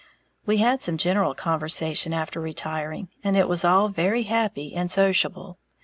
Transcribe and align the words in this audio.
We 0.47 0.57
had 0.57 0.81
some 0.81 0.97
general 0.97 1.35
conversation 1.35 2.11
after 2.11 2.41
retiring, 2.41 3.09
and 3.23 3.37
it 3.37 3.47
was 3.47 3.63
all 3.63 3.89
very 3.89 4.23
happy 4.23 4.73
and 4.73 4.89
sociable. 4.89 5.59